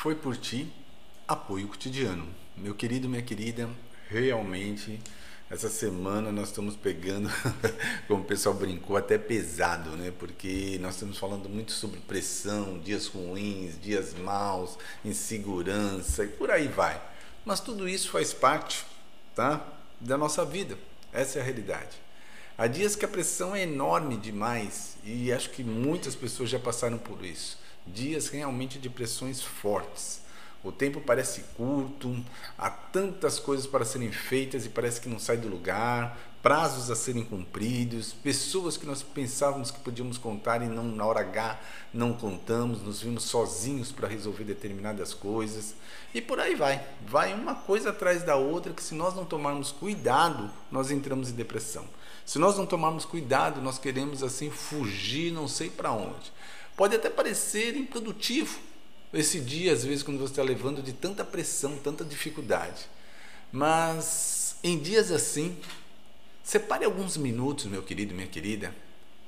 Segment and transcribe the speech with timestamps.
[0.00, 0.66] Foi por ti,
[1.28, 2.26] apoio cotidiano.
[2.56, 3.68] Meu querido, minha querida,
[4.08, 4.98] realmente
[5.50, 7.28] essa semana nós estamos pegando,
[8.08, 10.10] como o pessoal brincou, até pesado, né?
[10.18, 16.66] Porque nós estamos falando muito sobre pressão, dias ruins, dias maus, insegurança e por aí
[16.66, 16.98] vai.
[17.44, 18.86] Mas tudo isso faz parte,
[19.34, 19.62] tá?
[20.00, 20.78] Da nossa vida.
[21.12, 21.98] Essa é a realidade.
[22.56, 26.96] Há dias que a pressão é enorme demais e acho que muitas pessoas já passaram
[26.96, 30.20] por isso dias realmente de pressões fortes.
[30.62, 32.22] O tempo parece curto,
[32.58, 36.96] há tantas coisas para serem feitas e parece que não sai do lugar, prazos a
[36.96, 41.58] serem cumpridos, pessoas que nós pensávamos que podíamos contar e não na hora H
[41.94, 45.74] não contamos, nos vimos sozinhos para resolver determinadas coisas
[46.14, 46.84] e por aí vai.
[47.06, 51.34] Vai uma coisa atrás da outra que se nós não tomarmos cuidado, nós entramos em
[51.34, 51.86] depressão.
[52.24, 56.32] Se nós não tomarmos cuidado, nós queremos assim fugir, não sei para onde.
[56.80, 58.58] Pode até parecer improdutivo
[59.12, 62.88] esse dia, às vezes, quando você está levando de tanta pressão, tanta dificuldade.
[63.52, 65.58] Mas em dias assim,
[66.42, 68.74] separe alguns minutos, meu querido, minha querida,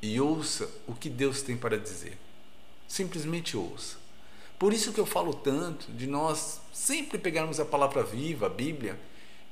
[0.00, 2.16] e ouça o que Deus tem para dizer.
[2.88, 3.98] Simplesmente ouça.
[4.58, 8.98] Por isso que eu falo tanto de nós sempre pegarmos a palavra viva, a Bíblia,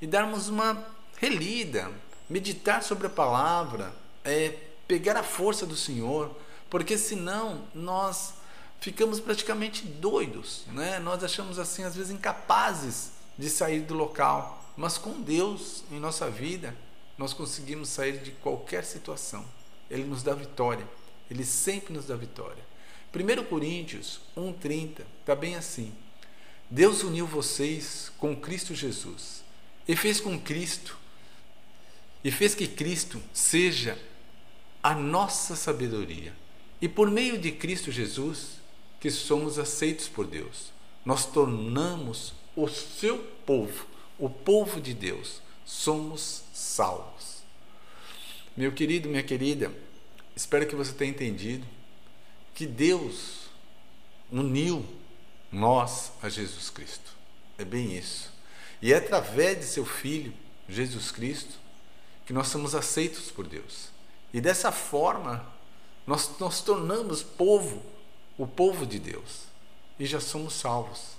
[0.00, 0.82] e darmos uma
[1.18, 1.92] relida,
[2.30, 4.54] meditar sobre a palavra, é,
[4.88, 6.34] pegar a força do Senhor
[6.70, 8.34] porque senão nós
[8.80, 10.98] ficamos praticamente doidos, né?
[11.00, 16.30] Nós achamos assim às vezes incapazes de sair do local, mas com Deus em nossa
[16.30, 16.74] vida
[17.18, 19.44] nós conseguimos sair de qualquer situação.
[19.90, 20.88] Ele nos dá vitória.
[21.30, 22.64] Ele sempre nos dá vitória.
[23.12, 25.92] 1 Coríntios 1:30 está bem assim.
[26.70, 29.42] Deus uniu vocês com Cristo Jesus
[29.86, 30.96] e fez com Cristo
[32.22, 33.98] e fez que Cristo seja
[34.82, 36.32] a nossa sabedoria.
[36.80, 38.60] E por meio de Cristo Jesus,
[38.98, 40.72] que somos aceitos por Deus,
[41.04, 43.86] nós tornamos o seu povo,
[44.18, 47.42] o povo de Deus, somos salvos.
[48.56, 49.72] Meu querido, minha querida,
[50.34, 51.66] espero que você tenha entendido
[52.54, 53.48] que Deus
[54.30, 54.84] uniu
[55.50, 57.10] nós a Jesus Cristo.
[57.56, 58.30] É bem isso.
[58.82, 60.32] E é através de seu Filho,
[60.68, 61.54] Jesus Cristo,
[62.26, 63.88] que nós somos aceitos por Deus.
[64.32, 65.46] E dessa forma,
[66.10, 67.80] nós nos tornamos povo,
[68.36, 69.42] o povo de Deus,
[69.96, 71.12] e já somos salvos.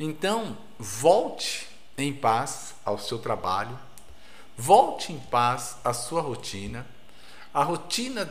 [0.00, 3.78] Então, volte em paz ao seu trabalho,
[4.58, 6.84] volte em paz à sua rotina,
[7.52, 8.28] a rotina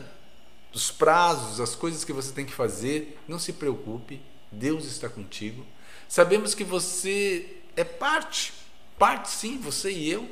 [0.70, 4.20] dos prazos, as coisas que você tem que fazer, não se preocupe,
[4.52, 5.64] Deus está contigo.
[6.06, 8.52] Sabemos que você é parte,
[8.98, 10.30] parte sim, você e eu,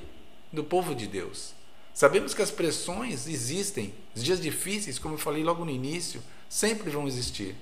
[0.53, 1.55] do povo de Deus.
[1.95, 6.91] Sabemos que as pressões existem, os dias difíceis, como eu falei logo no início, sempre
[6.91, 7.55] vão existir.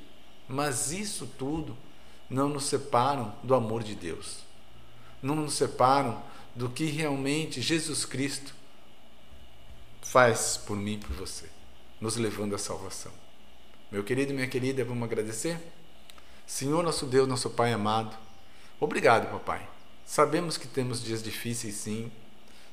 [0.49, 1.77] Mas isso tudo
[2.29, 4.39] não nos separam do amor de Deus.
[5.23, 6.23] Não nos separam
[6.55, 8.55] do que realmente Jesus Cristo
[10.01, 11.49] faz por mim e por você,
[12.01, 13.13] nos levando à salvação.
[13.91, 15.59] Meu querido e minha querida, vamos agradecer?
[16.47, 18.17] Senhor, nosso Deus, nosso Pai amado,
[18.79, 19.69] obrigado, papai.
[20.05, 22.11] Sabemos que temos dias difíceis, sim,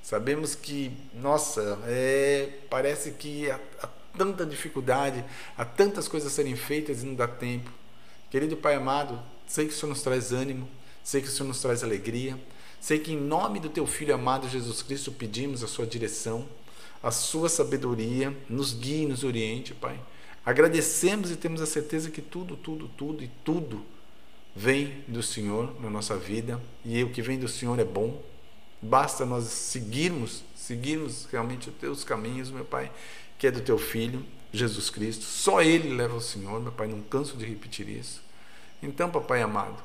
[0.08, 3.88] Sabemos que, nossa, é, parece que há, há
[4.18, 5.22] tanta dificuldade,
[5.58, 7.70] há tantas coisas a serem feitas e não dá tempo.
[8.32, 10.66] Querido Pai amado, sei que o Senhor nos traz ânimo,
[11.04, 12.40] sei que o Senhor nos traz alegria,
[12.80, 16.48] sei que em nome do Teu Filho amado Jesus Cristo pedimos a Sua direção,
[17.04, 20.00] a Sua sabedoria, nos guie, nos oriente, Pai.
[20.46, 23.86] Agradecemos e temos a certeza que tudo, tudo, tudo e tudo
[24.56, 28.24] vem do Senhor na nossa vida e o que vem do Senhor é bom,
[28.82, 32.92] Basta nós seguirmos, seguirmos realmente os teus caminhos, meu Pai,
[33.38, 34.24] que é do teu Filho,
[34.54, 35.24] Jesus Cristo.
[35.24, 38.22] Só Ele leva ao Senhor, meu Pai, não canso de repetir isso.
[38.82, 39.82] Então, Papai amado,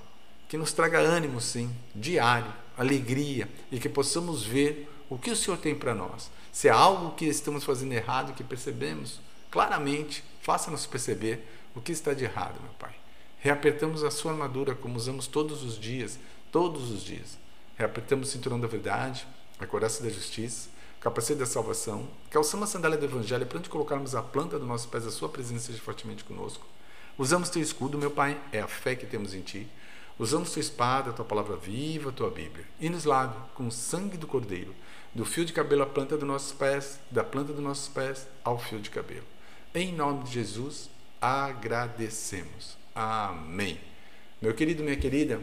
[0.46, 5.56] que nos traga ânimo, sim, diário, alegria, e que possamos ver o que o Senhor
[5.56, 6.30] tem para nós.
[6.52, 9.20] Se é algo que estamos fazendo errado, que percebemos
[9.50, 12.94] claramente, faça-nos perceber o que está de errado, meu Pai.
[13.40, 16.18] Reapertamos a sua armadura como usamos todos os dias,
[16.50, 17.41] todos os dias
[17.76, 19.26] Reapertamos o cinturão da verdade,
[19.58, 20.68] a coraça da justiça,
[21.00, 24.86] capacete da salvação, calçamos a sandália do evangelho para onde colocarmos a planta dos nossos
[24.86, 26.66] pés, a sua presença seja fortemente conosco.
[27.18, 29.68] Usamos teu escudo, meu Pai, é a fé que temos em ti.
[30.18, 32.64] Usamos tua espada, tua palavra viva, tua Bíblia.
[32.80, 34.74] E nos lave com o sangue do Cordeiro,
[35.14, 38.58] do fio de cabelo à planta dos nossos pés, da planta dos nossos pés ao
[38.58, 39.26] fio de cabelo.
[39.74, 40.88] Em nome de Jesus,
[41.20, 42.76] agradecemos.
[42.94, 43.80] Amém.
[44.40, 45.40] Meu querido, minha querida,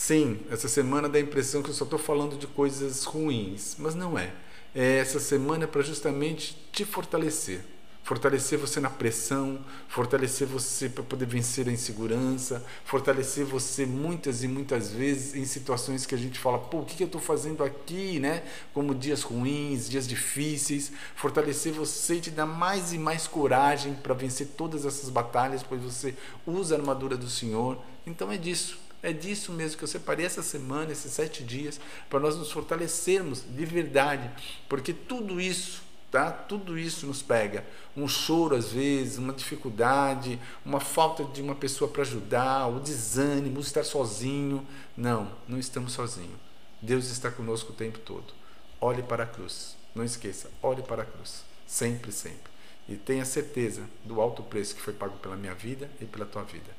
[0.00, 3.96] Sim, essa semana dá a impressão que eu só estou falando de coisas ruins, mas
[3.96, 4.32] não é.
[4.72, 7.62] é essa semana é para justamente te fortalecer.
[8.04, 9.58] fortalecer você na pressão,
[9.88, 16.06] fortalecer você para poder vencer a insegurança, fortalecer você muitas e muitas vezes em situações
[16.06, 18.44] que a gente fala, pô, o que, que eu estou fazendo aqui, né?
[18.72, 24.14] Como dias ruins, dias difíceis, fortalecer você e te dar mais e mais coragem para
[24.14, 26.14] vencer todas essas batalhas, pois você
[26.46, 27.78] usa a armadura do Senhor.
[28.06, 28.87] Então é disso.
[29.02, 31.80] É disso mesmo que eu separei essa semana, esses sete dias,
[32.10, 34.30] para nós nos fortalecermos de verdade,
[34.68, 36.30] porque tudo isso tá?
[36.30, 37.64] Tudo isso nos pega.
[37.96, 43.60] Um choro às vezes, uma dificuldade, uma falta de uma pessoa para ajudar, o desânimo,
[43.60, 44.66] estar sozinho.
[44.96, 46.38] Não, não estamos sozinhos.
[46.80, 48.32] Deus está conosco o tempo todo.
[48.80, 49.76] Olhe para a cruz.
[49.94, 51.44] Não esqueça, olhe para a cruz.
[51.66, 52.50] Sempre, sempre.
[52.88, 56.42] E tenha certeza do alto preço que foi pago pela minha vida e pela tua
[56.42, 56.70] vida.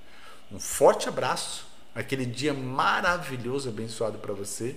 [0.51, 4.75] Um forte abraço, aquele dia maravilhoso, abençoado para você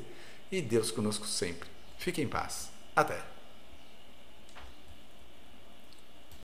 [0.51, 1.69] e Deus conosco sempre.
[1.99, 2.71] Fique em paz.
[2.95, 3.32] Até.